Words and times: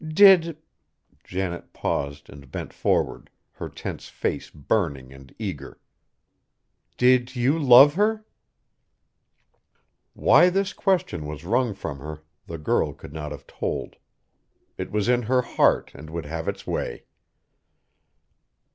"Did" 0.03 0.57
Janet 1.23 1.73
paused 1.73 2.27
and 2.27 2.49
bent 2.51 2.73
forward, 2.73 3.29
her 3.51 3.69
tense 3.69 4.09
face 4.09 4.49
burning 4.49 5.13
and 5.13 5.31
eager 5.37 5.79
"did 6.97 7.35
you 7.35 7.59
love 7.59 7.93
her?" 7.93 8.25
Why 10.15 10.49
this 10.49 10.73
question 10.73 11.27
was 11.27 11.45
wrung 11.45 11.75
from 11.75 11.99
her, 11.99 12.23
the 12.47 12.57
girl 12.57 12.93
could 12.93 13.13
not 13.13 13.31
have 13.31 13.45
told. 13.45 13.97
It 14.75 14.89
was 14.91 15.07
in 15.07 15.21
her 15.21 15.43
heart 15.43 15.91
and 15.93 16.09
would 16.09 16.25
have 16.25 16.47
its 16.47 16.65
way. 16.65 17.03